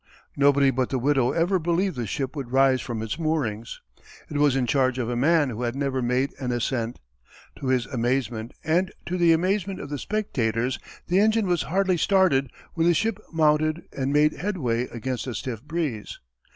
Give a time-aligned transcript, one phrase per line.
[0.35, 3.81] Nobody but the widow ever believed the ship would rise from its moorings.
[4.31, 6.97] It was in charge of a man who had never made an ascent.
[7.59, 12.49] To his amazement and to the amazement of the spectators the engine was hardly started
[12.73, 16.17] when the ship mounted and made headway against a stiff breeze.